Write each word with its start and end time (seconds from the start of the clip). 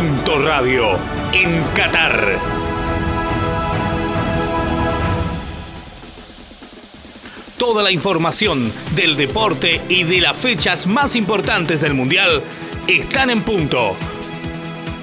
Radio 0.00 0.98
en 1.34 1.62
Qatar. 1.74 2.38
Toda 7.58 7.82
la 7.82 7.90
información 7.90 8.72
del 8.94 9.18
deporte 9.18 9.82
y 9.90 10.04
de 10.04 10.22
las 10.22 10.38
fechas 10.38 10.86
más 10.86 11.14
importantes 11.16 11.82
del 11.82 11.92
Mundial 11.92 12.42
están 12.86 13.28
en 13.28 13.42
punto. 13.42 13.94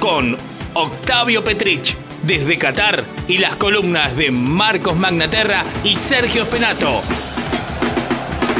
Con 0.00 0.38
Octavio 0.72 1.44
Petrich 1.44 1.94
desde 2.22 2.56
Qatar 2.56 3.04
y 3.26 3.36
las 3.36 3.56
columnas 3.56 4.16
de 4.16 4.30
Marcos 4.30 4.96
Magnaterra 4.96 5.64
y 5.84 5.96
Sergio 5.96 6.46
Penato. 6.46 7.02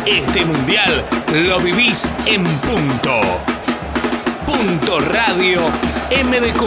Este 0.04 0.44
mundial 0.44 1.06
lo 1.46 1.58
vivís 1.60 2.10
en 2.26 2.44
punto. 2.44 3.20
Punto 4.44 5.00
Radio 5.00 5.70
MDQ. 6.10 6.62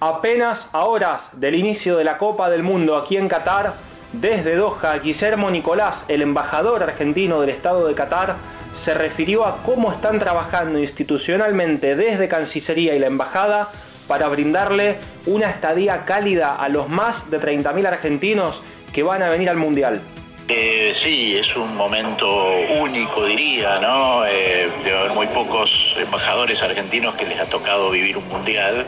Apenas 0.00 0.68
a 0.72 0.84
horas 0.84 1.30
del 1.32 1.54
inicio 1.54 1.96
de 1.96 2.02
la 2.02 2.18
Copa 2.18 2.50
del 2.50 2.64
Mundo 2.64 2.96
aquí 2.96 3.16
en 3.16 3.28
Qatar, 3.28 3.74
desde 4.12 4.56
Doha, 4.56 4.98
Guillermo 4.98 5.48
Nicolás, 5.48 6.06
el 6.08 6.20
embajador 6.20 6.82
argentino 6.82 7.40
del 7.40 7.50
Estado 7.50 7.86
de 7.86 7.94
Qatar, 7.94 8.34
se 8.74 8.94
refirió 8.94 9.46
a 9.46 9.62
cómo 9.62 9.92
están 9.92 10.18
trabajando 10.18 10.80
institucionalmente 10.80 11.94
desde 11.94 12.28
Cancillería 12.28 12.96
y 12.96 12.98
la 12.98 13.06
Embajada 13.06 13.68
para 14.06 14.28
brindarle 14.28 14.98
una 15.26 15.48
estadía 15.48 16.04
cálida 16.04 16.54
a 16.54 16.68
los 16.68 16.88
más 16.88 17.30
de 17.30 17.38
30.000 17.38 17.86
argentinos 17.86 18.62
que 18.92 19.02
van 19.02 19.22
a 19.22 19.28
venir 19.28 19.48
al 19.50 19.56
Mundial. 19.56 20.02
Eh, 20.46 20.90
sí, 20.92 21.38
es 21.38 21.56
un 21.56 21.74
momento 21.74 22.50
único, 22.78 23.24
diría, 23.24 23.78
¿no? 23.78 24.26
Eh, 24.26 24.68
debe 24.84 24.98
haber 24.98 25.12
muy 25.12 25.26
pocos 25.28 25.96
embajadores 25.98 26.62
argentinos 26.62 27.14
que 27.14 27.24
les 27.24 27.40
ha 27.40 27.46
tocado 27.46 27.90
vivir 27.90 28.18
un 28.18 28.28
mundial. 28.28 28.86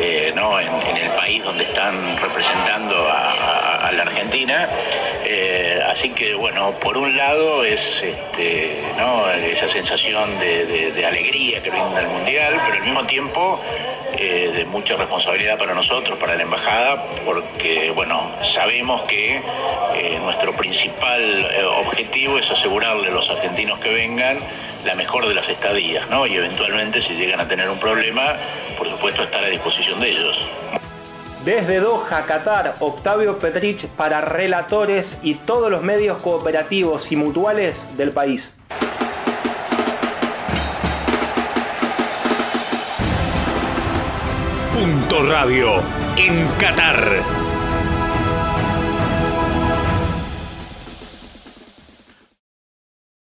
Eh, 0.00 0.32
¿no? 0.34 0.58
En, 0.58 0.96
el 0.96 1.10
país 1.10 1.44
donde 1.44 1.64
están 1.64 2.16
representando 2.16 2.94
a, 3.10 3.92
la 3.92 4.02
Argentina. 4.04 4.66
Así 5.86 6.10
que, 6.10 6.34
bueno, 6.34 6.72
por 6.80 6.96
un 6.96 7.14
lado 7.14 7.62
es 7.62 8.02
este, 8.02 8.80
esa 9.50 9.68
sensación 9.68 10.38
de, 10.38 11.04
alegría 11.06 11.62
que 11.62 11.68
brinda 11.68 12.00
el 12.00 12.08
Mundial, 12.08 12.58
pero 12.64 12.78
al 12.78 12.82
mismo 12.82 13.04
tiempo 13.04 13.60
eh, 14.24 14.52
de 14.54 14.64
mucha 14.66 14.94
responsabilidad 14.96 15.58
para 15.58 15.74
nosotros, 15.74 16.16
para 16.18 16.36
la 16.36 16.42
Embajada, 16.42 17.04
porque, 17.24 17.90
bueno, 17.90 18.30
sabemos 18.42 19.02
que 19.02 19.42
nuestro 20.22 20.52
principal 20.54 21.46
objetivo 21.84 22.38
es 22.38 22.50
asegurarle 22.50 23.08
a 23.08 23.10
los 23.10 23.28
argentinos 23.28 23.78
que 23.80 23.92
vengan 23.92 24.38
la 24.84 24.94
mejor 24.94 25.26
de 25.28 25.34
las 25.34 25.48
estadías, 25.48 26.08
¿no? 26.08 26.26
Y 26.26 26.36
eventualmente 26.36 27.00
si 27.00 27.14
llegan 27.14 27.40
a 27.40 27.48
tener 27.48 27.68
un 27.68 27.78
problema, 27.78 28.36
por 28.78 28.88
supuesto 28.88 29.22
estar 29.22 29.42
a 29.44 29.48
disposición 29.48 30.00
de 30.00 30.10
ellos. 30.10 30.38
Desde 31.44 31.80
Doha, 31.80 32.24
Qatar, 32.24 32.76
Octavio 32.78 33.38
Petrich 33.38 33.88
para 33.88 34.20
relatores 34.20 35.18
y 35.24 35.34
todos 35.34 35.72
los 35.72 35.82
medios 35.82 36.22
cooperativos 36.22 37.10
y 37.10 37.16
mutuales 37.16 37.96
del 37.96 38.12
país. 38.12 38.56
Punto 44.72 45.22
Radio 45.22 45.82
en 46.16 46.48
Qatar 46.58 47.51